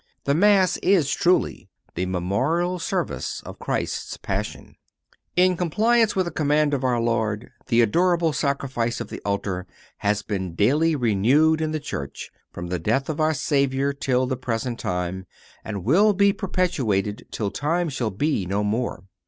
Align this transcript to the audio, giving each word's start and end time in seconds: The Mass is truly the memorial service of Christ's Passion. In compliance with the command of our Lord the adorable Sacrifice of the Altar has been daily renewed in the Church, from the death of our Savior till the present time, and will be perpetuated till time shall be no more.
The 0.23 0.33
Mass 0.33 0.77
is 0.77 1.11
truly 1.11 1.69
the 1.93 2.07
memorial 2.07 2.79
service 2.79 3.39
of 3.45 3.59
Christ's 3.59 4.17
Passion. 4.17 4.73
In 5.35 5.55
compliance 5.55 6.15
with 6.15 6.25
the 6.25 6.31
command 6.31 6.73
of 6.73 6.83
our 6.83 6.99
Lord 6.99 7.51
the 7.67 7.81
adorable 7.81 8.33
Sacrifice 8.33 8.99
of 8.99 9.09
the 9.09 9.21
Altar 9.23 9.67
has 9.97 10.23
been 10.23 10.55
daily 10.55 10.95
renewed 10.95 11.61
in 11.61 11.71
the 11.71 11.79
Church, 11.79 12.31
from 12.51 12.69
the 12.69 12.79
death 12.79 13.09
of 13.09 13.19
our 13.19 13.35
Savior 13.35 13.93
till 13.93 14.25
the 14.25 14.35
present 14.35 14.79
time, 14.79 15.27
and 15.63 15.83
will 15.85 16.13
be 16.13 16.33
perpetuated 16.33 17.27
till 17.29 17.51
time 17.51 17.87
shall 17.87 18.09
be 18.09 18.47
no 18.47 18.63
more. 18.63 19.03